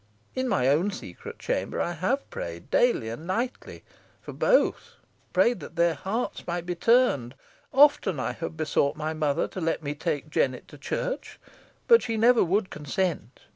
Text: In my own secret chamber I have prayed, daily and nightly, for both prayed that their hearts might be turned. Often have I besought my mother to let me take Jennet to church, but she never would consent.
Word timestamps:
In 0.33 0.49
my 0.49 0.67
own 0.67 0.89
secret 0.89 1.37
chamber 1.37 1.79
I 1.79 1.91
have 1.91 2.27
prayed, 2.31 2.71
daily 2.71 3.07
and 3.09 3.27
nightly, 3.27 3.83
for 4.19 4.33
both 4.33 4.95
prayed 5.31 5.59
that 5.59 5.75
their 5.75 5.93
hearts 5.93 6.47
might 6.47 6.65
be 6.65 6.73
turned. 6.73 7.35
Often 7.71 8.17
have 8.17 8.43
I 8.43 8.47
besought 8.47 8.95
my 8.95 9.13
mother 9.13 9.47
to 9.49 9.61
let 9.61 9.83
me 9.83 9.93
take 9.93 10.31
Jennet 10.31 10.67
to 10.69 10.79
church, 10.79 11.39
but 11.87 12.01
she 12.01 12.17
never 12.17 12.43
would 12.43 12.71
consent. 12.71 13.41